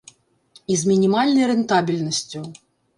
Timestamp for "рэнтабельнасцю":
1.55-2.47